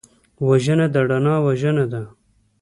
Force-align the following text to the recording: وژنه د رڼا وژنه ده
وژنه 0.47 0.87
د 0.93 0.95
رڼا 1.09 1.35
وژنه 1.45 1.85
ده 1.91 2.01